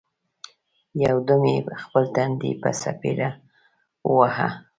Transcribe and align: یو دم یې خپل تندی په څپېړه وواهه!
یو 1.05 1.15
دم 1.27 1.41
یې 1.51 1.57
خپل 1.83 2.03
تندی 2.15 2.51
په 2.61 2.69
څپېړه 2.81 3.29
وواهه! 4.07 4.49